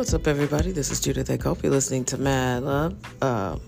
What's 0.00 0.14
up, 0.14 0.26
everybody? 0.26 0.72
This 0.72 0.90
is 0.90 0.98
Judith 0.98 1.28
Ecope. 1.28 1.62
You're 1.62 1.72
listening 1.72 2.06
to 2.06 2.16
Mad 2.16 2.62
Love. 2.62 2.96
Uh, 3.20 3.58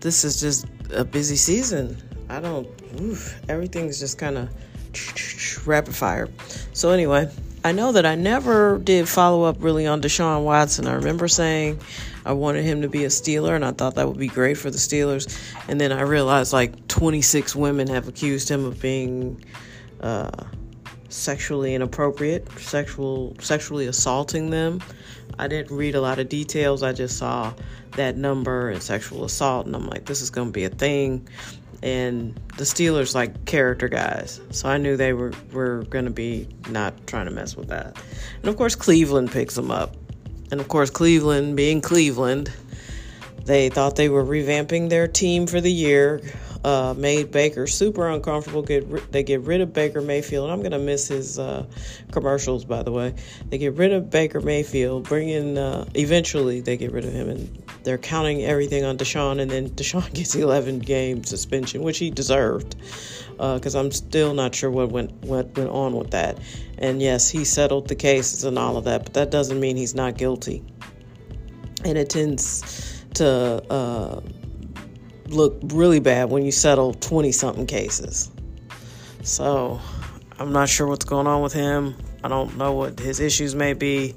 this 0.00 0.24
is 0.24 0.40
just 0.40 0.66
a 0.92 1.04
busy 1.04 1.36
season. 1.36 1.96
I 2.28 2.40
don't, 2.40 2.66
oof, 3.00 3.40
everything's 3.48 4.00
just 4.00 4.18
kind 4.18 4.38
of 4.38 5.66
rapid 5.68 5.94
fire. 5.94 6.28
So, 6.72 6.90
anyway, 6.90 7.30
I 7.62 7.70
know 7.70 7.92
that 7.92 8.04
I 8.04 8.16
never 8.16 8.78
did 8.78 9.08
follow 9.08 9.44
up 9.44 9.58
really 9.60 9.86
on 9.86 10.02
Deshaun 10.02 10.42
Watson. 10.42 10.88
I 10.88 10.94
remember 10.94 11.28
saying 11.28 11.78
I 12.24 12.32
wanted 12.32 12.64
him 12.64 12.82
to 12.82 12.88
be 12.88 13.04
a 13.04 13.08
Steeler, 13.08 13.54
and 13.54 13.64
I 13.64 13.70
thought 13.70 13.94
that 13.94 14.08
would 14.08 14.18
be 14.18 14.26
great 14.26 14.58
for 14.58 14.72
the 14.72 14.78
Steelers. 14.78 15.32
And 15.68 15.80
then 15.80 15.92
I 15.92 16.00
realized 16.00 16.52
like 16.52 16.88
26 16.88 17.54
women 17.54 17.86
have 17.86 18.08
accused 18.08 18.48
him 18.48 18.64
of 18.64 18.80
being. 18.82 19.44
Uh, 20.00 20.28
sexually 21.08 21.74
inappropriate, 21.74 22.46
sexual 22.58 23.34
sexually 23.40 23.86
assaulting 23.86 24.50
them. 24.50 24.80
I 25.38 25.48
didn't 25.48 25.76
read 25.76 25.94
a 25.94 26.00
lot 26.00 26.18
of 26.18 26.28
details. 26.28 26.82
I 26.82 26.92
just 26.92 27.18
saw 27.18 27.52
that 27.92 28.16
number 28.16 28.70
and 28.70 28.82
sexual 28.82 29.24
assault, 29.24 29.66
and 29.66 29.74
I'm 29.74 29.86
like, 29.86 30.06
this 30.06 30.20
is 30.20 30.30
going 30.30 30.48
to 30.48 30.52
be 30.52 30.64
a 30.64 30.70
thing. 30.70 31.28
And 31.82 32.34
the 32.56 32.64
Steelers 32.64 33.14
like 33.14 33.44
character 33.44 33.88
guys, 33.88 34.40
so 34.50 34.68
I 34.68 34.78
knew 34.78 34.96
they 34.96 35.12
were 35.12 35.32
were 35.52 35.82
going 35.90 36.06
to 36.06 36.10
be 36.10 36.48
not 36.70 37.06
trying 37.06 37.26
to 37.26 37.30
mess 37.30 37.54
with 37.54 37.68
that. 37.68 37.96
And 38.40 38.48
of 38.48 38.56
course, 38.56 38.74
Cleveland 38.74 39.30
picks 39.30 39.54
them 39.54 39.70
up, 39.70 39.94
and 40.50 40.58
of 40.58 40.68
course, 40.68 40.88
Cleveland 40.88 41.54
being 41.54 41.82
Cleveland, 41.82 42.50
they 43.44 43.68
thought 43.68 43.96
they 43.96 44.08
were 44.08 44.24
revamping 44.24 44.88
their 44.88 45.06
team 45.06 45.46
for 45.46 45.60
the 45.60 45.70
year 45.70 46.22
uh, 46.64 46.94
made 46.96 47.30
Baker 47.30 47.66
super 47.66 48.08
uncomfortable. 48.08 48.62
Get 48.62 49.12
they 49.12 49.22
get 49.22 49.42
rid 49.42 49.60
of 49.60 49.72
Baker 49.72 50.00
Mayfield. 50.00 50.50
I'm 50.50 50.62
gonna 50.62 50.78
miss 50.78 51.08
his 51.08 51.38
uh, 51.38 51.66
commercials, 52.12 52.64
by 52.64 52.82
the 52.82 52.92
way. 52.92 53.14
They 53.48 53.58
get 53.58 53.74
rid 53.74 53.92
of 53.92 54.10
Baker 54.10 54.40
Mayfield, 54.40 55.04
bring 55.04 55.28
in. 55.28 55.58
Uh, 55.58 55.86
eventually, 55.94 56.60
they 56.60 56.76
get 56.76 56.92
rid 56.92 57.04
of 57.04 57.12
him, 57.12 57.28
and 57.28 57.62
they're 57.84 57.98
counting 57.98 58.44
everything 58.44 58.84
on 58.84 58.98
Deshaun. 58.98 59.40
And 59.40 59.50
then 59.50 59.70
Deshaun 59.70 60.12
gets 60.14 60.34
11 60.34 60.80
game 60.80 61.24
suspension, 61.24 61.82
which 61.82 61.98
he 61.98 62.10
deserved, 62.10 62.76
because 63.30 63.74
uh, 63.74 63.80
I'm 63.80 63.90
still 63.90 64.34
not 64.34 64.54
sure 64.54 64.70
what 64.70 64.90
went 64.90 65.12
what 65.22 65.56
went 65.56 65.70
on 65.70 65.94
with 65.94 66.10
that. 66.10 66.38
And 66.78 67.00
yes, 67.00 67.30
he 67.30 67.44
settled 67.44 67.88
the 67.88 67.94
cases 67.94 68.44
and 68.44 68.58
all 68.58 68.76
of 68.76 68.84
that, 68.84 69.04
but 69.04 69.14
that 69.14 69.30
doesn't 69.30 69.58
mean 69.58 69.76
he's 69.76 69.94
not 69.94 70.18
guilty. 70.18 70.64
And 71.84 71.96
it 71.96 72.10
tends 72.10 73.04
to 73.14 73.62
uh, 73.70 74.20
look 75.28 75.58
really 75.64 76.00
bad 76.00 76.30
when 76.30 76.44
you 76.44 76.52
settle 76.52 76.94
20 76.94 77.32
something 77.32 77.66
cases. 77.66 78.30
So 79.22 79.80
I'm 80.38 80.52
not 80.52 80.68
sure 80.68 80.86
what's 80.86 81.04
going 81.04 81.26
on 81.26 81.42
with 81.42 81.52
him. 81.52 81.96
I 82.22 82.28
don't 82.28 82.56
know 82.56 82.72
what 82.72 82.98
his 82.98 83.20
issues 83.20 83.54
may 83.54 83.72
be. 83.72 84.14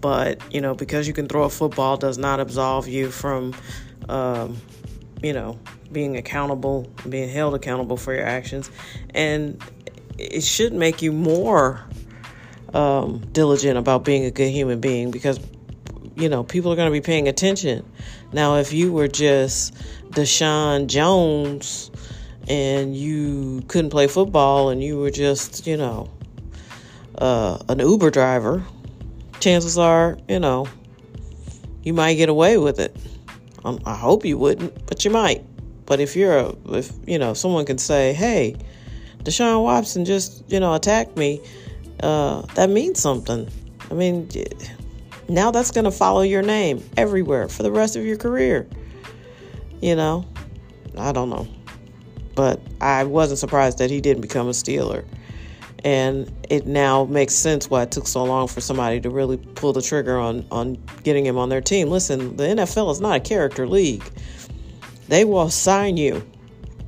But, 0.00 0.40
you 0.52 0.60
know, 0.60 0.74
because 0.74 1.08
you 1.08 1.14
can 1.14 1.26
throw 1.26 1.44
a 1.44 1.50
football 1.50 1.96
does 1.96 2.18
not 2.18 2.38
absolve 2.38 2.86
you 2.86 3.10
from, 3.10 3.54
um, 4.08 4.56
you 5.22 5.32
know, 5.32 5.58
being 5.90 6.16
accountable, 6.16 6.86
being 7.08 7.28
held 7.28 7.54
accountable 7.54 7.96
for 7.96 8.14
your 8.14 8.24
actions. 8.24 8.70
And 9.10 9.60
it 10.18 10.44
should 10.44 10.72
make 10.72 11.02
you 11.02 11.12
more 11.12 11.84
um, 12.74 13.20
diligent 13.32 13.76
about 13.76 14.04
being 14.04 14.24
a 14.24 14.30
good 14.30 14.50
human 14.50 14.80
being 14.80 15.10
because, 15.10 15.40
you 16.18 16.28
know, 16.28 16.42
people 16.42 16.72
are 16.72 16.76
going 16.76 16.88
to 16.88 16.92
be 16.92 17.00
paying 17.00 17.28
attention. 17.28 17.88
Now, 18.32 18.56
if 18.56 18.72
you 18.72 18.92
were 18.92 19.08
just 19.08 19.74
Deshaun 20.10 20.88
Jones 20.88 21.90
and 22.48 22.96
you 22.96 23.62
couldn't 23.68 23.90
play 23.90 24.08
football 24.08 24.70
and 24.70 24.82
you 24.82 24.98
were 24.98 25.10
just, 25.10 25.66
you 25.66 25.76
know, 25.76 26.10
uh, 27.16 27.58
an 27.68 27.78
Uber 27.78 28.10
driver, 28.10 28.64
chances 29.38 29.78
are, 29.78 30.18
you 30.28 30.40
know, 30.40 30.66
you 31.84 31.92
might 31.92 32.14
get 32.14 32.28
away 32.28 32.58
with 32.58 32.80
it. 32.80 32.96
Um, 33.64 33.78
I 33.86 33.94
hope 33.94 34.24
you 34.24 34.38
wouldn't, 34.38 34.86
but 34.86 35.04
you 35.04 35.10
might. 35.10 35.44
But 35.86 36.00
if 36.00 36.16
you're 36.16 36.36
a, 36.36 36.54
if 36.70 36.92
you 37.06 37.18
know, 37.18 37.32
someone 37.32 37.64
can 37.64 37.78
say, 37.78 38.12
"Hey, 38.12 38.56
Deshaun 39.24 39.62
Watson 39.62 40.04
just, 40.04 40.44
you 40.48 40.60
know, 40.60 40.74
attacked 40.74 41.16
me," 41.16 41.40
uh, 42.02 42.42
that 42.54 42.68
means 42.68 43.00
something. 43.00 43.48
I 43.90 43.94
mean, 43.94 44.28
now 45.28 45.50
that's 45.50 45.70
going 45.70 45.84
to 45.84 45.90
follow 45.90 46.22
your 46.22 46.42
name 46.42 46.82
everywhere 46.96 47.48
for 47.48 47.62
the 47.62 47.70
rest 47.70 47.96
of 47.96 48.04
your 48.04 48.16
career. 48.16 48.66
You 49.80 49.94
know, 49.94 50.26
I 50.96 51.12
don't 51.12 51.28
know. 51.28 51.46
But 52.34 52.60
I 52.80 53.04
wasn't 53.04 53.38
surprised 53.38 53.78
that 53.78 53.90
he 53.90 54.00
didn't 54.00 54.22
become 54.22 54.48
a 54.48 54.52
Steeler. 54.52 55.04
And 55.84 56.32
it 56.48 56.66
now 56.66 57.04
makes 57.04 57.34
sense 57.34 57.70
why 57.70 57.82
it 57.82 57.90
took 57.90 58.06
so 58.06 58.24
long 58.24 58.48
for 58.48 58.60
somebody 58.60 59.00
to 59.00 59.10
really 59.10 59.36
pull 59.36 59.72
the 59.72 59.82
trigger 59.82 60.18
on, 60.18 60.46
on 60.50 60.76
getting 61.04 61.26
him 61.26 61.36
on 61.38 61.50
their 61.50 61.60
team. 61.60 61.88
Listen, 61.88 62.36
the 62.36 62.44
NFL 62.44 62.90
is 62.90 63.00
not 63.00 63.16
a 63.16 63.20
character 63.20 63.66
league. 63.66 64.04
They 65.08 65.24
will 65.24 65.50
sign 65.50 65.96
you. 65.96 66.26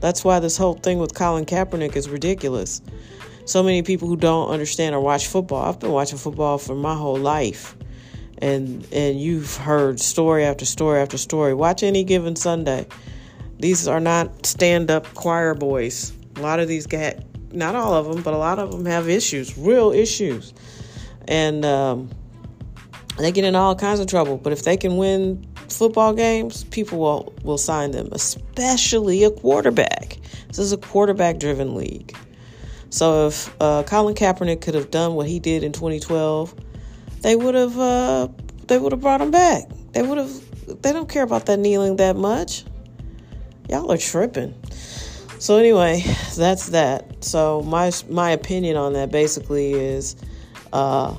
That's 0.00 0.24
why 0.24 0.40
this 0.40 0.56
whole 0.56 0.74
thing 0.74 0.98
with 0.98 1.14
Colin 1.14 1.44
Kaepernick 1.44 1.94
is 1.94 2.08
ridiculous. 2.08 2.80
So 3.44 3.62
many 3.62 3.82
people 3.82 4.08
who 4.08 4.16
don't 4.16 4.48
understand 4.48 4.94
or 4.94 5.00
watch 5.00 5.26
football. 5.26 5.68
I've 5.68 5.78
been 5.78 5.92
watching 5.92 6.18
football 6.18 6.58
for 6.58 6.74
my 6.74 6.94
whole 6.94 7.18
life 7.18 7.76
and 8.40 8.86
and 8.92 9.20
you've 9.20 9.56
heard 9.56 10.00
story 10.00 10.44
after 10.44 10.64
story 10.64 11.00
after 11.00 11.18
story. 11.18 11.54
Watch 11.54 11.82
any 11.82 12.04
given 12.04 12.36
Sunday. 12.36 12.86
These 13.58 13.86
are 13.86 14.00
not 14.00 14.46
stand-up 14.46 15.12
choir 15.14 15.54
boys. 15.54 16.12
A 16.36 16.40
lot 16.40 16.60
of 16.60 16.68
these 16.68 16.86
guys, 16.86 17.20
not 17.52 17.74
all 17.74 17.92
of 17.92 18.06
them, 18.06 18.22
but 18.22 18.32
a 18.32 18.38
lot 18.38 18.58
of 18.58 18.72
them 18.72 18.86
have 18.86 19.08
issues, 19.08 19.58
real 19.58 19.92
issues, 19.92 20.54
and 21.28 21.64
um, 21.66 22.08
they 23.18 23.30
get 23.30 23.44
in 23.44 23.54
all 23.54 23.76
kinds 23.76 24.00
of 24.00 24.06
trouble. 24.06 24.38
But 24.38 24.54
if 24.54 24.62
they 24.62 24.78
can 24.78 24.96
win 24.96 25.46
football 25.68 26.14
games, 26.14 26.64
people 26.64 26.98
will 26.98 27.34
will 27.42 27.58
sign 27.58 27.90
them, 27.90 28.08
especially 28.12 29.24
a 29.24 29.30
quarterback. 29.30 30.16
This 30.48 30.58
is 30.58 30.72
a 30.72 30.78
quarterback-driven 30.78 31.74
league. 31.74 32.16
So 32.88 33.28
if 33.28 33.54
uh, 33.60 33.84
Colin 33.84 34.16
Kaepernick 34.16 34.62
could 34.62 34.74
have 34.74 34.90
done 34.90 35.14
what 35.14 35.28
he 35.28 35.38
did 35.38 35.62
in 35.62 35.70
2012 35.70 36.54
they 37.20 37.36
would 37.36 37.54
have 37.54 37.78
uh, 37.78 38.28
they 38.66 38.78
would 38.78 38.92
have 38.92 39.00
brought 39.00 39.20
him 39.20 39.30
back. 39.30 39.64
They 39.92 40.02
would 40.02 40.18
have. 40.18 40.82
They 40.82 40.92
don't 40.92 41.08
care 41.08 41.22
about 41.24 41.46
that 41.46 41.58
kneeling 41.58 41.96
that 41.96 42.16
much. 42.16 42.64
Y'all 43.68 43.90
are 43.90 43.96
tripping. 43.96 44.54
So 45.38 45.56
anyway, 45.56 46.02
that's 46.36 46.68
that. 46.70 47.24
So 47.24 47.62
my 47.62 47.90
my 48.08 48.30
opinion 48.30 48.76
on 48.76 48.92
that 48.94 49.10
basically 49.10 49.72
is, 49.72 50.16
uh, 50.72 51.14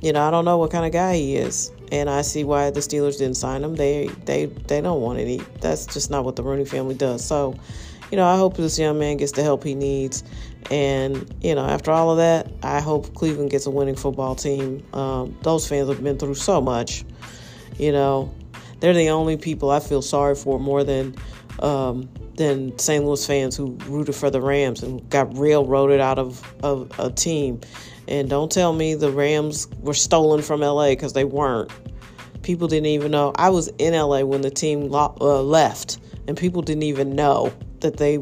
you 0.00 0.12
know, 0.12 0.26
I 0.26 0.30
don't 0.30 0.44
know 0.44 0.58
what 0.58 0.70
kind 0.70 0.86
of 0.86 0.92
guy 0.92 1.16
he 1.16 1.36
is, 1.36 1.70
and 1.92 2.08
I 2.10 2.22
see 2.22 2.44
why 2.44 2.70
the 2.70 2.80
Steelers 2.80 3.18
didn't 3.18 3.36
sign 3.36 3.64
him. 3.64 3.74
They 3.74 4.08
they 4.24 4.46
they 4.46 4.80
don't 4.80 5.00
want 5.00 5.18
any. 5.18 5.38
That's 5.60 5.86
just 5.86 6.10
not 6.10 6.24
what 6.24 6.36
the 6.36 6.42
Rooney 6.42 6.64
family 6.64 6.94
does. 6.94 7.24
So, 7.24 7.54
you 8.10 8.16
know, 8.16 8.26
I 8.26 8.36
hope 8.36 8.56
this 8.56 8.78
young 8.78 8.98
man 8.98 9.16
gets 9.16 9.32
the 9.32 9.42
help 9.42 9.64
he 9.64 9.74
needs. 9.74 10.24
And, 10.70 11.34
you 11.40 11.54
know, 11.54 11.64
after 11.64 11.90
all 11.90 12.10
of 12.10 12.18
that, 12.18 12.50
I 12.62 12.80
hope 12.80 13.14
Cleveland 13.14 13.50
gets 13.50 13.66
a 13.66 13.70
winning 13.70 13.96
football 13.96 14.34
team. 14.34 14.84
Um, 14.92 15.36
those 15.42 15.66
fans 15.66 15.88
have 15.88 16.02
been 16.02 16.18
through 16.18 16.34
so 16.34 16.60
much. 16.60 17.04
You 17.78 17.92
know, 17.92 18.34
they're 18.80 18.92
the 18.92 19.10
only 19.10 19.36
people 19.36 19.70
I 19.70 19.80
feel 19.80 20.02
sorry 20.02 20.34
for 20.34 20.58
more 20.58 20.84
than 20.84 21.14
um, 21.60 22.08
than 22.34 22.78
St. 22.78 23.04
Louis 23.04 23.26
fans 23.26 23.56
who 23.56 23.76
rooted 23.86 24.14
for 24.14 24.30
the 24.30 24.40
Rams 24.40 24.82
and 24.82 25.08
got 25.10 25.36
railroaded 25.36 26.00
out 26.00 26.18
of, 26.18 26.54
of 26.62 26.90
a 26.98 27.10
team. 27.10 27.60
And 28.08 28.30
don't 28.30 28.50
tell 28.50 28.72
me 28.72 28.94
the 28.94 29.12
Rams 29.12 29.68
were 29.80 29.92
stolen 29.92 30.40
from 30.40 30.60
LA 30.60 30.88
because 30.88 31.12
they 31.12 31.24
weren't. 31.24 31.70
People 32.42 32.66
didn't 32.66 32.86
even 32.86 33.10
know. 33.10 33.32
I 33.36 33.50
was 33.50 33.68
in 33.78 33.92
LA 33.92 34.22
when 34.22 34.40
the 34.40 34.50
team 34.50 34.88
lo- 34.88 35.14
uh, 35.20 35.42
left, 35.42 35.98
and 36.26 36.34
people 36.34 36.62
didn't 36.62 36.84
even 36.84 37.14
know 37.14 37.52
that 37.80 37.98
they 37.98 38.18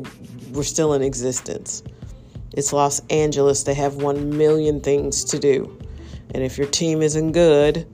were 0.53 0.65
still 0.65 0.93
in 0.93 1.03
existence. 1.03 1.85
It's 2.53 2.73
Los 2.73 3.01
Angeles. 3.11 3.63
They 3.63 3.75
have 3.75 3.97
one 3.97 4.37
million 4.37 4.81
things 4.81 5.23
to 5.25 5.39
do. 5.39 5.79
And 6.35 6.43
if 6.43 6.59
your 6.59 6.67
team 6.67 7.01
isn't 7.01 7.31
good, 7.33 7.87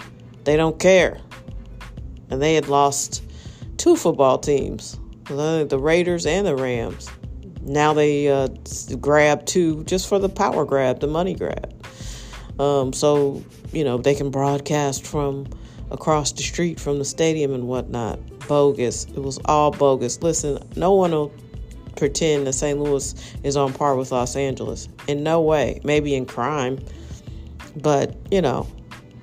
they 0.44 0.56
don't 0.56 0.78
care. 0.78 1.20
And 2.30 2.40
they 2.40 2.54
had 2.54 2.68
lost 2.68 3.22
two 3.76 3.96
football 3.96 4.38
teams 4.38 4.98
the 5.24 5.78
Raiders 5.78 6.26
and 6.26 6.46
the 6.46 6.56
Rams. 6.56 7.10
Now 7.62 7.92
they 7.92 8.28
uh, 8.28 8.48
grab 9.00 9.46
two 9.46 9.84
just 9.84 10.08
for 10.08 10.18
the 10.18 10.28
power 10.28 10.64
grab, 10.64 11.00
the 11.00 11.06
money 11.06 11.34
grab. 11.34 11.81
Um, 12.58 12.92
so, 12.92 13.42
you 13.72 13.84
know, 13.84 13.98
they 13.98 14.14
can 14.14 14.30
broadcast 14.30 15.06
from 15.06 15.46
across 15.90 16.32
the 16.32 16.42
street 16.42 16.80
from 16.80 16.98
the 16.98 17.04
stadium 17.04 17.52
and 17.52 17.68
whatnot. 17.68 18.18
Bogus. 18.48 19.04
It 19.04 19.22
was 19.22 19.38
all 19.44 19.70
bogus. 19.70 20.22
Listen, 20.22 20.58
no 20.76 20.92
one 20.94 21.12
will 21.12 21.32
pretend 21.96 22.46
that 22.46 22.54
St. 22.54 22.78
Louis 22.78 23.14
is 23.42 23.56
on 23.56 23.72
par 23.72 23.96
with 23.96 24.10
Los 24.10 24.36
Angeles. 24.36 24.88
In 25.06 25.22
no 25.22 25.40
way. 25.40 25.80
Maybe 25.84 26.14
in 26.14 26.26
crime. 26.26 26.78
But, 27.76 28.16
you 28.30 28.42
know, 28.42 28.66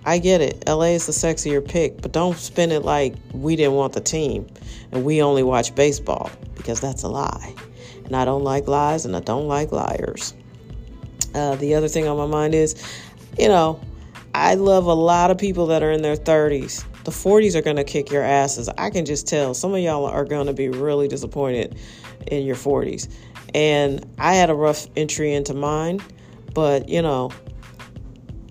I 0.06 0.18
get 0.18 0.42
it. 0.42 0.64
LA 0.68 0.86
is 0.86 1.06
the 1.06 1.12
sexier 1.12 1.66
pick, 1.66 2.02
but 2.02 2.12
don't 2.12 2.38
spin 2.38 2.72
it 2.72 2.84
like 2.84 3.16
we 3.34 3.56
didn't 3.56 3.74
want 3.74 3.94
the 3.94 4.02
team 4.02 4.48
and 4.92 5.04
we 5.04 5.22
only 5.22 5.44
watch 5.44 5.76
baseball 5.76 6.32
because 6.56 6.80
that's 6.80 7.04
a 7.04 7.08
lie. 7.08 7.54
And 8.06 8.16
I 8.16 8.26
don't 8.26 8.44
like 8.44 8.68
lies 8.68 9.06
and 9.06 9.16
I 9.16 9.20
don't 9.20 9.48
like 9.48 9.72
liars. 9.72 10.34
Uh, 11.36 11.56
the 11.58 11.76
other 11.76 11.88
thing 11.88 12.08
on 12.08 12.18
my 12.18 12.26
mind 12.26 12.56
is, 12.56 12.76
you 13.38 13.48
know, 13.48 13.80
I 14.34 14.56
love 14.56 14.86
a 14.86 14.94
lot 14.94 15.32
of 15.32 15.38
people 15.38 15.68
that 15.68 15.84
are 15.84 15.92
in 15.92 16.02
their 16.02 16.16
30s. 16.16 16.86
The 17.04 17.12
40s 17.12 17.56
are 17.56 17.62
going 17.62 17.78
to 17.78 17.84
kick 17.84 18.12
your 18.12 18.24
asses. 18.24 18.70
I 18.78 18.90
can 18.90 19.06
just 19.06 19.28
tell. 19.28 19.54
Some 19.54 19.74
of 19.74 19.80
y'all 19.80 20.06
are 20.06 20.26
going 20.26 20.48
to 20.48 20.54
be 20.54 20.70
really 20.70 21.08
disappointed 21.08 21.78
in 22.28 22.46
your 22.46 22.56
40s. 22.56 23.10
And 23.54 24.06
I 24.18 24.36
had 24.36 24.50
a 24.50 24.56
rough 24.56 24.88
entry 24.96 25.34
into 25.34 25.54
mine, 25.54 26.02
but 26.54 26.88
you 26.88 27.02
know, 27.02 27.32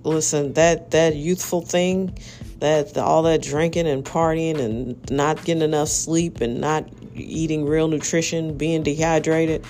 listen, 0.02 0.54
that 0.54 0.90
that 0.90 1.14
youthful 1.14 1.60
thing, 1.60 2.19
that 2.58 2.96
all 2.98 3.22
that 3.22 3.42
drinking 3.42 3.86
and 3.86 4.04
partying 4.04 4.58
and 4.58 5.10
not 5.10 5.44
getting 5.44 5.62
enough 5.62 5.88
sleep 5.88 6.40
and 6.40 6.60
not 6.60 6.88
eating 7.14 7.64
real 7.66 7.88
nutrition, 7.88 8.56
being 8.56 8.82
dehydrated, 8.82 9.64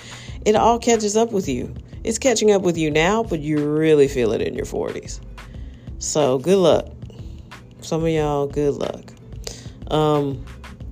it 0.45 0.55
all 0.55 0.79
catches 0.79 1.15
up 1.15 1.31
with 1.31 1.47
you. 1.47 1.73
It's 2.03 2.17
catching 2.17 2.51
up 2.51 2.61
with 2.61 2.77
you 2.77 2.91
now, 2.91 3.23
but 3.23 3.39
you 3.39 3.69
really 3.69 4.07
feel 4.07 4.31
it 4.31 4.41
in 4.41 4.53
your 4.53 4.65
40s. 4.65 5.19
So 5.99 6.37
good 6.39 6.57
luck. 6.57 6.87
Some 7.81 8.03
of 8.03 8.09
y'all, 8.09 8.47
good 8.47 8.75
luck. 8.75 9.13
Um, 9.91 10.43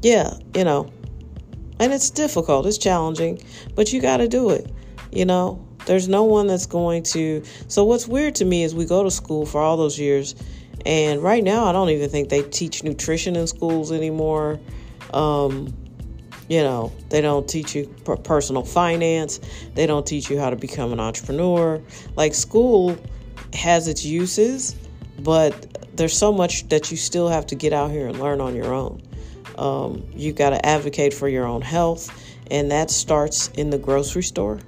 yeah, 0.01 0.33
you 0.53 0.63
know, 0.63 0.91
and 1.79 1.93
it's 1.93 2.09
difficult, 2.09 2.65
it's 2.65 2.77
challenging, 2.77 3.41
but 3.75 3.93
you 3.93 4.01
got 4.01 4.17
to 4.17 4.27
do 4.27 4.49
it. 4.49 4.71
You 5.11 5.25
know, 5.25 5.65
there's 5.85 6.07
no 6.07 6.23
one 6.23 6.47
that's 6.47 6.65
going 6.65 7.03
to. 7.03 7.43
So, 7.67 7.83
what's 7.83 8.07
weird 8.07 8.35
to 8.35 8.45
me 8.45 8.63
is 8.63 8.75
we 8.75 8.85
go 8.85 9.03
to 9.03 9.11
school 9.11 9.45
for 9.45 9.61
all 9.61 9.77
those 9.77 9.99
years, 9.99 10.35
and 10.85 11.21
right 11.21 11.43
now, 11.43 11.65
I 11.65 11.71
don't 11.71 11.89
even 11.89 12.09
think 12.09 12.29
they 12.29 12.43
teach 12.43 12.83
nutrition 12.83 13.35
in 13.35 13.47
schools 13.47 13.91
anymore. 13.91 14.59
Um, 15.13 15.73
you 16.47 16.61
know, 16.61 16.91
they 17.09 17.21
don't 17.21 17.47
teach 17.47 17.75
you 17.75 17.87
personal 18.23 18.63
finance, 18.63 19.39
they 19.75 19.85
don't 19.85 20.05
teach 20.05 20.29
you 20.29 20.39
how 20.39 20.49
to 20.49 20.55
become 20.55 20.93
an 20.93 20.99
entrepreneur. 20.99 21.81
Like, 22.15 22.33
school 22.33 22.97
has 23.53 23.87
its 23.87 24.05
uses, 24.05 24.75
but 25.19 25.95
there's 25.97 26.17
so 26.17 26.31
much 26.31 26.67
that 26.69 26.91
you 26.91 26.97
still 26.97 27.27
have 27.27 27.47
to 27.47 27.55
get 27.55 27.73
out 27.73 27.91
here 27.91 28.07
and 28.07 28.19
learn 28.19 28.39
on 28.39 28.55
your 28.55 28.73
own. 28.73 29.01
Um, 29.57 30.05
you 30.15 30.33
got 30.33 30.51
to 30.51 30.65
advocate 30.65 31.13
for 31.13 31.27
your 31.27 31.45
own 31.45 31.61
health, 31.61 32.11
and 32.51 32.71
that 32.71 32.91
starts 32.91 33.49
in 33.49 33.69
the 33.71 33.77
grocery 33.77 34.23
store. 34.23 34.59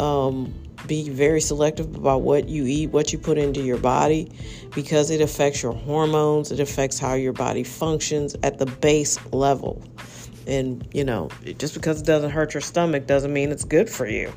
Um, 0.00 0.54
be 0.86 1.08
very 1.08 1.40
selective 1.40 1.94
about 1.94 2.22
what 2.22 2.48
you 2.48 2.66
eat, 2.66 2.90
what 2.90 3.12
you 3.12 3.18
put 3.18 3.38
into 3.38 3.60
your 3.60 3.78
body, 3.78 4.32
because 4.74 5.10
it 5.10 5.20
affects 5.20 5.62
your 5.62 5.72
hormones, 5.72 6.50
it 6.50 6.58
affects 6.58 6.98
how 6.98 7.14
your 7.14 7.32
body 7.32 7.62
functions 7.62 8.34
at 8.42 8.58
the 8.58 8.66
base 8.66 9.18
level. 9.32 9.82
And, 10.46 10.86
you 10.92 11.04
know, 11.04 11.30
just 11.58 11.74
because 11.74 12.00
it 12.00 12.06
doesn't 12.06 12.30
hurt 12.30 12.54
your 12.54 12.60
stomach 12.60 13.06
doesn't 13.06 13.32
mean 13.32 13.50
it's 13.50 13.64
good 13.64 13.88
for 13.88 14.06
you. 14.06 14.32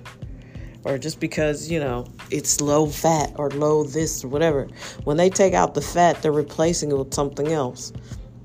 Or 0.84 0.98
just 1.00 1.20
because, 1.20 1.72
you 1.72 1.80
know, 1.80 2.06
it's 2.30 2.62
low 2.62 2.86
fat 2.86 3.34
or 3.38 3.50
low 3.50 3.84
this 3.84 4.24
or 4.24 4.28
whatever. 4.28 4.68
When 5.04 5.18
they 5.18 5.30
take 5.30 5.54
out 5.54 5.74
the 5.74 5.82
fat, 5.82 6.22
they're 6.22 6.32
replacing 6.32 6.92
it 6.92 6.98
with 6.98 7.14
something 7.14 7.52
else 7.52 7.92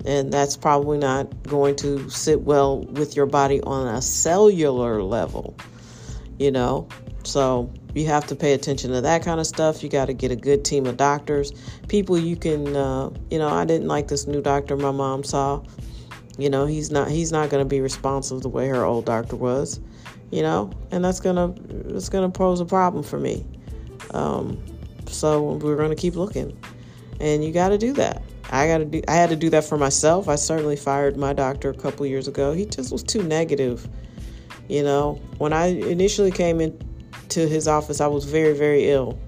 and 0.05 0.31
that's 0.31 0.57
probably 0.57 0.97
not 0.97 1.43
going 1.43 1.75
to 1.77 2.09
sit 2.09 2.41
well 2.41 2.79
with 2.79 3.15
your 3.15 3.25
body 3.25 3.61
on 3.61 3.87
a 3.87 4.01
cellular 4.01 5.03
level, 5.03 5.55
you 6.39 6.51
know. 6.51 6.87
So 7.23 7.71
you 7.93 8.07
have 8.07 8.25
to 8.27 8.35
pay 8.35 8.53
attention 8.53 8.91
to 8.91 9.01
that 9.01 9.23
kind 9.23 9.39
of 9.39 9.45
stuff. 9.45 9.83
You 9.83 9.89
got 9.89 10.05
to 10.05 10.13
get 10.13 10.31
a 10.31 10.35
good 10.35 10.65
team 10.65 10.85
of 10.85 10.97
doctors, 10.97 11.51
people 11.87 12.17
you 12.17 12.35
can, 12.35 12.75
uh, 12.75 13.11
you 13.29 13.37
know. 13.37 13.47
I 13.47 13.65
didn't 13.65 13.87
like 13.87 14.07
this 14.07 14.27
new 14.27 14.41
doctor 14.41 14.75
my 14.75 14.91
mom 14.91 15.23
saw. 15.23 15.63
You 16.41 16.49
know, 16.49 16.65
he's 16.65 16.89
not 16.89 17.11
he's 17.11 17.31
not 17.31 17.51
going 17.51 17.63
to 17.63 17.69
be 17.69 17.81
responsive 17.81 18.41
the 18.41 18.49
way 18.49 18.67
her 18.67 18.83
old 18.83 19.05
doctor 19.05 19.35
was, 19.35 19.79
you 20.31 20.41
know, 20.41 20.71
and 20.89 21.05
that's 21.05 21.19
gonna 21.19 21.53
it's 21.89 22.09
gonna 22.09 22.31
pose 22.31 22.59
a 22.59 22.65
problem 22.65 23.03
for 23.03 23.19
me. 23.19 23.45
Um, 24.09 24.59
so 25.05 25.53
we're 25.53 25.75
going 25.75 25.91
to 25.91 25.95
keep 25.95 26.15
looking, 26.15 26.57
and 27.19 27.45
you 27.45 27.51
got 27.51 27.69
to 27.69 27.77
do 27.77 27.93
that. 27.93 28.23
I 28.49 28.65
got 28.65 28.79
to 28.79 28.85
do 28.85 29.03
I 29.07 29.13
had 29.13 29.29
to 29.29 29.35
do 29.35 29.51
that 29.51 29.65
for 29.65 29.77
myself. 29.77 30.27
I 30.27 30.35
certainly 30.35 30.75
fired 30.75 31.15
my 31.15 31.31
doctor 31.31 31.69
a 31.69 31.75
couple 31.75 32.07
years 32.07 32.27
ago. 32.27 32.53
He 32.53 32.65
just 32.65 32.91
was 32.91 33.03
too 33.03 33.21
negative. 33.21 33.87
You 34.67 34.81
know, 34.81 35.21
when 35.37 35.53
I 35.53 35.67
initially 35.67 36.31
came 36.31 36.59
into 36.59 37.47
his 37.47 37.67
office, 37.67 38.01
I 38.01 38.07
was 38.07 38.25
very 38.25 38.57
very 38.57 38.89
ill. 38.89 39.19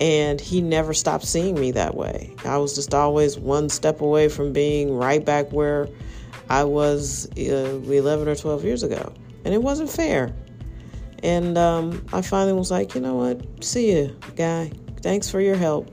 And 0.00 0.40
he 0.40 0.62
never 0.62 0.94
stopped 0.94 1.26
seeing 1.26 1.60
me 1.60 1.72
that 1.72 1.94
way. 1.94 2.34
I 2.46 2.56
was 2.56 2.74
just 2.74 2.94
always 2.94 3.38
one 3.38 3.68
step 3.68 4.00
away 4.00 4.30
from 4.30 4.54
being 4.54 4.96
right 4.96 5.22
back 5.22 5.52
where 5.52 5.90
I 6.50 6.64
was 6.64 7.28
uh, 7.38 7.80
11 7.86 8.28
or 8.28 8.34
12 8.34 8.64
years 8.64 8.82
ago. 8.82 9.14
And 9.44 9.54
it 9.54 9.62
wasn't 9.62 9.88
fair. 9.88 10.34
And 11.22 11.56
um, 11.56 12.04
I 12.12 12.22
finally 12.22 12.52
was 12.52 12.70
like, 12.70 12.94
you 12.94 13.00
know 13.00 13.14
what? 13.14 13.64
See 13.64 13.92
you, 13.92 14.16
guy. 14.36 14.72
Thanks 15.00 15.30
for 15.30 15.40
your 15.40 15.54
help, 15.54 15.90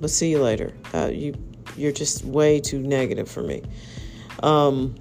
but 0.00 0.10
see 0.10 0.30
you 0.30 0.42
later. 0.42 0.72
Uh, 0.92 1.10
you 1.12 1.34
you're 1.76 1.92
just 1.92 2.24
way 2.24 2.60
too 2.60 2.80
negative 2.80 3.30
for 3.30 3.42
me. 3.42 3.62
Um, 4.42 4.94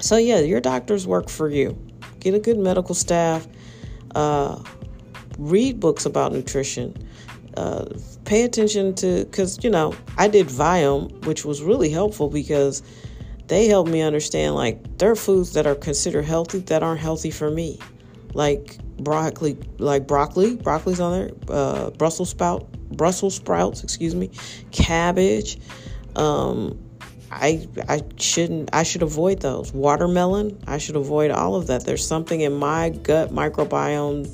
so, 0.00 0.16
yeah, 0.16 0.40
your 0.40 0.60
doctors 0.60 1.06
work 1.06 1.28
for 1.28 1.48
you. 1.48 1.76
Get 2.20 2.34
a 2.34 2.38
good 2.38 2.58
medical 2.58 2.94
staff. 2.94 3.46
Uh, 4.14 4.62
read 5.38 5.80
books 5.80 6.04
about 6.04 6.32
nutrition. 6.32 6.94
Uh, 7.56 7.86
pay 8.24 8.42
attention 8.42 8.94
to, 8.96 9.24
because, 9.24 9.62
you 9.64 9.70
know, 9.70 9.94
I 10.16 10.28
did 10.28 10.46
Viome, 10.46 11.24
which 11.26 11.44
was 11.44 11.62
really 11.62 11.90
helpful 11.90 12.28
because 12.28 12.82
they 13.48 13.66
helped 13.66 13.90
me 13.90 14.02
understand 14.02 14.54
like 14.54 14.98
there 14.98 15.10
are 15.10 15.16
foods 15.16 15.54
that 15.54 15.66
are 15.66 15.74
considered 15.74 16.24
healthy 16.24 16.60
that 16.60 16.82
aren't 16.82 17.00
healthy 17.00 17.30
for 17.30 17.50
me. 17.50 17.78
Like 18.34 18.78
broccoli, 18.98 19.58
like 19.78 20.06
broccoli, 20.06 20.56
broccoli's 20.56 21.00
on 21.00 21.12
there, 21.12 21.30
uh, 21.48 21.90
Brussels 21.90 22.30
sprout, 22.30 22.70
Brussels 22.90 23.34
sprouts, 23.34 23.82
excuse 23.82 24.14
me, 24.14 24.30
cabbage. 24.70 25.58
Um, 26.14 26.78
I 27.30 27.66
I 27.88 28.02
shouldn't 28.16 28.70
I 28.72 28.82
should 28.82 29.02
avoid 29.02 29.40
those. 29.40 29.72
Watermelon, 29.72 30.58
I 30.66 30.78
should 30.78 30.96
avoid 30.96 31.30
all 31.30 31.56
of 31.56 31.66
that. 31.68 31.84
There's 31.84 32.06
something 32.06 32.40
in 32.40 32.54
my 32.54 32.90
gut 32.90 33.30
microbiome 33.30 34.30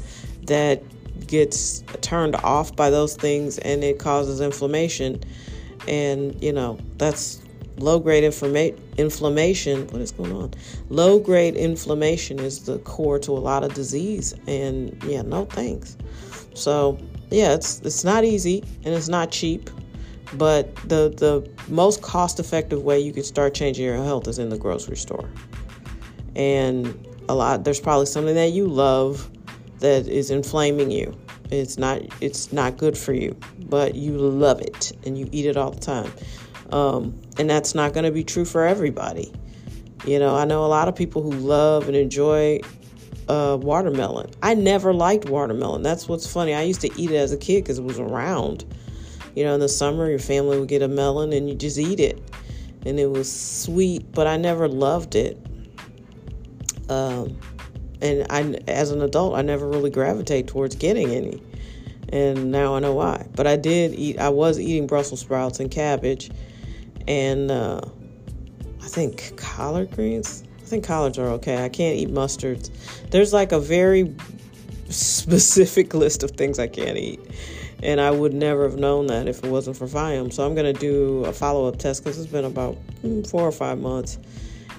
that 0.46 0.82
gets 1.26 1.82
turned 2.00 2.36
off 2.36 2.74
by 2.76 2.90
those 2.90 3.16
things 3.16 3.58
and 3.58 3.82
it 3.84 3.98
causes 3.98 4.40
inflammation. 4.40 5.20
And 5.86 6.40
you 6.42 6.52
know, 6.52 6.78
that's 6.96 7.43
low 7.78 7.98
grade 7.98 8.24
inflama- 8.24 8.76
inflammation. 8.98 9.86
What 9.88 10.00
is 10.00 10.12
going 10.12 10.32
on? 10.32 10.52
Low 10.88 11.18
grade 11.18 11.56
inflammation 11.56 12.38
is 12.38 12.64
the 12.64 12.78
core 12.80 13.18
to 13.20 13.32
a 13.32 13.40
lot 13.40 13.64
of 13.64 13.74
disease 13.74 14.34
and 14.46 15.02
yeah, 15.04 15.22
no 15.22 15.44
thanks. 15.44 15.96
So 16.54 16.98
yeah, 17.30 17.54
it's 17.54 17.80
it's 17.80 18.04
not 18.04 18.24
easy 18.24 18.62
and 18.84 18.94
it's 18.94 19.08
not 19.08 19.30
cheap, 19.30 19.70
but 20.34 20.74
the 20.88 21.10
the 21.16 21.48
most 21.68 22.02
cost 22.02 22.38
effective 22.38 22.82
way 22.82 23.00
you 23.00 23.12
can 23.12 23.24
start 23.24 23.54
changing 23.54 23.84
your 23.84 23.96
health 23.96 24.28
is 24.28 24.38
in 24.38 24.48
the 24.48 24.58
grocery 24.58 24.96
store. 24.96 25.28
And 26.36 27.06
a 27.28 27.34
lot 27.34 27.64
there's 27.64 27.80
probably 27.80 28.06
something 28.06 28.34
that 28.34 28.50
you 28.50 28.66
love 28.66 29.30
that 29.80 30.06
is 30.06 30.30
inflaming 30.30 30.90
you. 30.90 31.16
It's 31.50 31.78
not 31.78 32.00
it's 32.20 32.52
not 32.52 32.76
good 32.76 32.96
for 32.96 33.12
you, 33.12 33.36
but 33.68 33.94
you 33.94 34.16
love 34.16 34.60
it 34.60 34.92
and 35.04 35.18
you 35.18 35.28
eat 35.32 35.46
it 35.46 35.56
all 35.56 35.70
the 35.72 35.80
time. 35.80 36.12
Um, 36.74 37.22
and 37.38 37.48
that's 37.48 37.72
not 37.76 37.92
going 37.92 38.02
to 38.02 38.10
be 38.10 38.24
true 38.24 38.44
for 38.44 38.66
everybody. 38.66 39.32
You 40.04 40.18
know, 40.18 40.34
I 40.34 40.44
know 40.44 40.64
a 40.64 40.66
lot 40.66 40.88
of 40.88 40.96
people 40.96 41.22
who 41.22 41.30
love 41.30 41.86
and 41.86 41.96
enjoy 41.96 42.62
uh, 43.28 43.56
watermelon. 43.60 44.32
I 44.42 44.54
never 44.54 44.92
liked 44.92 45.28
watermelon. 45.28 45.82
That's 45.82 46.08
what's 46.08 46.30
funny. 46.30 46.52
I 46.52 46.62
used 46.62 46.80
to 46.80 46.90
eat 47.00 47.12
it 47.12 47.16
as 47.16 47.30
a 47.30 47.36
kid 47.36 47.62
because 47.62 47.78
it 47.78 47.84
was 47.84 48.00
around. 48.00 48.64
You 49.36 49.44
know, 49.44 49.54
in 49.54 49.60
the 49.60 49.68
summer, 49.68 50.10
your 50.10 50.18
family 50.18 50.58
would 50.58 50.68
get 50.68 50.82
a 50.82 50.88
melon 50.88 51.32
and 51.32 51.48
you 51.48 51.54
just 51.54 51.78
eat 51.78 52.00
it. 52.00 52.20
And 52.84 52.98
it 52.98 53.08
was 53.08 53.30
sweet, 53.30 54.10
but 54.10 54.26
I 54.26 54.36
never 54.36 54.66
loved 54.66 55.14
it. 55.14 55.38
Um, 56.88 57.38
and 58.02 58.26
I, 58.30 58.58
as 58.66 58.90
an 58.90 59.00
adult, 59.00 59.36
I 59.36 59.42
never 59.42 59.68
really 59.68 59.90
gravitate 59.90 60.48
towards 60.48 60.74
getting 60.74 61.10
any. 61.10 61.40
And 62.08 62.50
now 62.50 62.74
I 62.74 62.80
know 62.80 62.94
why. 62.94 63.28
But 63.36 63.46
I 63.46 63.54
did 63.54 63.94
eat, 63.94 64.18
I 64.18 64.30
was 64.30 64.58
eating 64.58 64.88
Brussels 64.88 65.20
sprouts 65.20 65.60
and 65.60 65.70
cabbage 65.70 66.32
and 67.06 67.50
uh, 67.50 67.80
I 68.82 68.86
think 68.86 69.36
collard 69.36 69.90
greens 69.92 70.44
I 70.64 70.66
think 70.66 70.84
collards 70.84 71.18
are 71.18 71.28
okay. 71.28 71.62
I 71.62 71.68
can't 71.68 71.98
eat 71.98 72.08
mustards. 72.08 72.70
There's 73.10 73.34
like 73.34 73.52
a 73.52 73.60
very 73.60 74.14
specific 74.88 75.92
list 75.94 76.22
of 76.22 76.30
things 76.30 76.58
I 76.58 76.68
can't 76.68 76.96
eat. 76.96 77.20
And 77.82 78.00
I 78.00 78.10
would 78.10 78.32
never 78.32 78.62
have 78.62 78.78
known 78.78 79.08
that 79.08 79.28
if 79.28 79.44
it 79.44 79.50
wasn't 79.50 79.76
for 79.76 79.86
Viome. 79.86 80.32
So 80.32 80.46
I'm 80.46 80.54
going 80.54 80.72
to 80.72 80.80
do 80.80 81.22
a 81.26 81.34
follow 81.34 81.68
up 81.68 81.78
test 81.78 82.02
because 82.02 82.18
it's 82.18 82.32
been 82.32 82.46
about 82.46 82.78
mm, 83.02 83.28
four 83.28 83.42
or 83.42 83.52
five 83.52 83.78
months. 83.78 84.18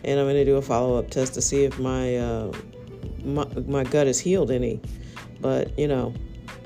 And 0.03 0.20
I'm 0.20 0.25
going 0.25 0.38
to 0.38 0.46
do 0.46 0.55
a 0.55 0.62
follow 0.62 0.98
up 0.98 1.12
test 1.12 1.36
to 1.36 1.41
see 1.41 1.65
if 1.65 1.77
my, 1.77 2.17
uh, 2.17 2.51
my, 3.24 3.46
my 3.67 3.84
gut 3.84 4.08
is 4.08 4.20
healed 4.20 4.50
any. 4.50 4.82
But, 5.39 5.77
you 5.77 5.88
know, 5.88 6.15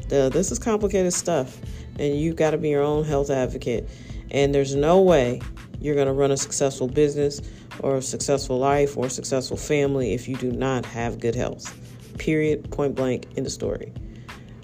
the, 0.07 0.29
this 0.31 0.49
is 0.49 0.59
complicated 0.59 1.11
stuff. 1.11 1.59
And 1.99 2.17
you've 2.17 2.37
got 2.37 2.51
to 2.51 2.57
be 2.57 2.69
your 2.69 2.83
own 2.83 3.03
health 3.03 3.29
advocate. 3.29 3.89
And 4.31 4.53
there's 4.53 4.75
no 4.75 5.01
way 5.01 5.41
you're 5.79 5.95
going 5.95 6.07
to 6.07 6.13
run 6.13 6.31
a 6.31 6.37
successful 6.37 6.87
business 6.87 7.41
or 7.79 7.97
a 7.97 8.01
successful 8.01 8.59
life 8.59 8.97
or 8.97 9.05
a 9.07 9.09
successful 9.09 9.57
family 9.57 10.13
if 10.13 10.27
you 10.27 10.35
do 10.35 10.51
not 10.51 10.85
have 10.85 11.19
good 11.19 11.35
health. 11.35 11.77
Period, 12.17 12.69
point 12.71 12.95
blank, 12.95 13.27
in 13.35 13.43
the 13.43 13.49
story. 13.49 13.93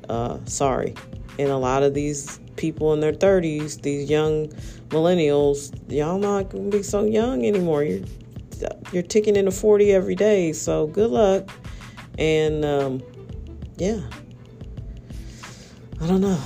Uh, 0.10 0.40
sorry. 0.46 0.94
And 1.40 1.50
a 1.50 1.58
lot 1.58 1.84
of 1.84 1.94
these 1.94 2.40
people 2.58 2.94
in 2.94 3.00
their 3.00 3.14
30s, 3.14 3.82
these 3.82 4.10
young 4.10 4.48
millennials, 4.90 5.74
y'all 5.92 6.20
not 6.20 6.50
gonna 6.50 6.70
be 6.70 6.84
so 6.84 7.06
young 7.06 7.46
anymore. 7.46 7.84
You're 7.84 8.06
you're 8.92 9.04
ticking 9.04 9.36
into 9.36 9.52
40 9.52 9.92
every 9.92 10.16
day. 10.16 10.54
So 10.54 10.88
good 10.88 11.12
luck. 11.12 11.50
And 12.18 12.64
um, 12.64 13.04
yeah, 13.78 14.02
I 16.02 16.08
don't 16.08 16.22
know. 16.22 16.40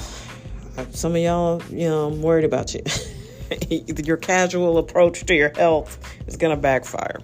Some 0.91 1.11
of 1.15 1.21
y'all, 1.21 1.61
you 1.69 1.89
know, 1.89 2.07
I'm 2.07 2.21
worried 2.21 2.45
about 2.45 2.73
you. 2.73 2.81
Your 3.69 4.17
casual 4.17 4.77
approach 4.77 5.25
to 5.25 5.35
your 5.35 5.51
health 5.55 5.99
is 6.27 6.37
going 6.37 6.55
to 6.55 6.61
backfire. 6.61 7.19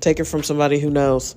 Take 0.00 0.20
it 0.20 0.24
from 0.24 0.42
somebody 0.42 0.78
who 0.78 0.90
knows. 0.90 1.34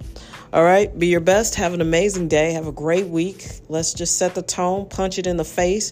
All 0.53 0.63
right, 0.63 0.97
be 0.99 1.07
your 1.07 1.19
best. 1.19 1.55
Have 1.55 1.73
an 1.73 1.81
amazing 1.81 2.27
day. 2.27 2.53
Have 2.53 2.67
a 2.67 2.71
great 2.71 3.07
week. 3.07 3.47
Let's 3.69 3.91
just 3.91 4.17
set 4.17 4.35
the 4.35 4.43
tone, 4.43 4.87
punch 4.87 5.17
it 5.17 5.25
in 5.25 5.37
the 5.37 5.43
face, 5.43 5.91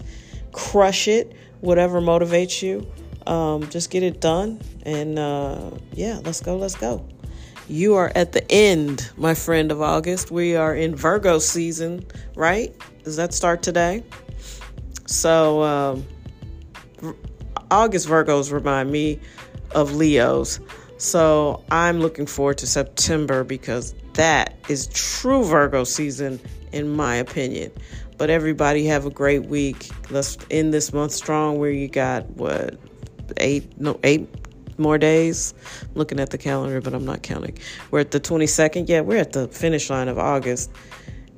crush 0.52 1.08
it, 1.08 1.34
whatever 1.62 2.00
motivates 2.00 2.62
you. 2.62 2.88
Um, 3.26 3.68
just 3.70 3.90
get 3.90 4.04
it 4.04 4.22
done. 4.22 4.62
And 4.84 5.18
uh, 5.18 5.72
yeah, 5.94 6.20
let's 6.24 6.42
go, 6.42 6.58
let's 6.58 6.76
go. 6.76 7.04
You 7.68 7.96
are 7.96 8.12
at 8.16 8.34
the 8.34 8.52
end, 8.52 9.10
my 9.18 9.34
friend, 9.34 9.72
of 9.72 9.82
August. 9.82 10.30
We 10.30 10.56
are 10.56 10.76
in 10.76 10.96
Virgo 10.96 11.40
season, 11.40 12.06
right? 12.36 12.76
Does 13.04 13.16
that 13.16 13.34
start 13.34 13.64
today? 13.64 14.04
So, 15.08 15.64
um, 15.64 16.06
August 17.72 18.08
Virgos 18.08 18.52
remind 18.52 18.92
me 18.92 19.20
of 19.72 19.96
Leos. 19.96 20.60
So, 20.98 21.64
I'm 21.72 22.00
looking 22.00 22.28
forward 22.28 22.60
to 22.60 22.68
September 22.68 23.44
because 23.44 23.96
that 24.14 24.56
is 24.70 24.88
true 24.88 25.44
Virgo 25.44 25.84
season, 25.84 26.40
in 26.72 26.90
my 26.90 27.16
opinion. 27.16 27.72
But 28.18 28.30
everybody 28.30 28.86
have 28.86 29.08
a 29.08 29.10
great 29.10 29.46
week. 29.46 29.90
Let's 30.12 30.38
end 30.52 30.74
this 30.74 30.94
month 30.94 31.12
strong 31.14 31.58
where 31.58 31.72
you 31.72 31.88
got 31.88 32.30
what 32.32 32.78
eight 33.38 33.80
no 33.80 34.00
eight 34.04 34.28
more 34.78 34.98
days. 34.98 35.54
I'm 35.82 35.96
looking 35.96 36.20
at 36.20 36.30
the 36.30 36.38
calendar, 36.38 36.82
but 36.82 36.94
I'm 36.94 37.06
not 37.06 37.24
counting. 37.24 37.58
We're 37.90 38.02
at 38.02 38.12
the 38.12 38.20
22nd. 38.20 38.90
Yeah, 38.90 39.02
we're 39.02 39.18
at 39.18 39.32
the 39.32 39.48
finish 39.48 39.90
line 39.90 40.08
of 40.08 40.18
August. 40.18 40.72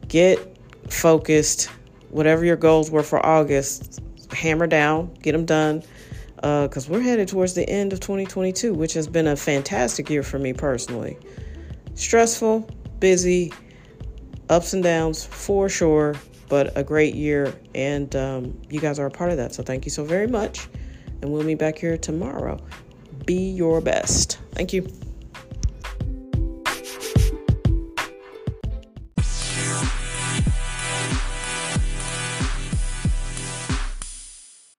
Get 0.07 0.57
focused. 0.89 1.69
Whatever 2.09 2.45
your 2.45 2.55
goals 2.55 2.91
were 2.91 3.03
for 3.03 3.23
August, 3.25 4.01
hammer 4.31 4.67
down, 4.67 5.13
get 5.21 5.31
them 5.31 5.45
done. 5.45 5.83
Because 6.43 6.89
uh, 6.89 6.93
we're 6.93 7.01
headed 7.01 7.27
towards 7.27 7.53
the 7.53 7.67
end 7.69 7.93
of 7.93 7.99
2022, 8.01 8.73
which 8.73 8.93
has 8.93 9.07
been 9.07 9.27
a 9.27 9.35
fantastic 9.35 10.09
year 10.09 10.23
for 10.23 10.37
me 10.37 10.53
personally. 10.53 11.17
Stressful, 11.95 12.69
busy, 12.99 13.51
ups 14.49 14.73
and 14.73 14.83
downs 14.83 15.25
for 15.25 15.69
sure, 15.69 16.15
but 16.49 16.77
a 16.77 16.83
great 16.83 17.15
year. 17.15 17.53
And 17.73 18.15
um, 18.15 18.61
you 18.69 18.79
guys 18.79 18.99
are 18.99 19.05
a 19.05 19.11
part 19.11 19.31
of 19.31 19.37
that. 19.37 19.55
So 19.55 19.63
thank 19.63 19.85
you 19.85 19.91
so 19.91 20.03
very 20.03 20.27
much. 20.27 20.67
And 21.21 21.31
we'll 21.31 21.43
meet 21.43 21.59
back 21.59 21.77
here 21.77 21.97
tomorrow 21.97 22.59
be 23.25 23.51
your 23.51 23.81
best. 23.81 24.39
Thank 24.51 24.73
you. 24.73 24.87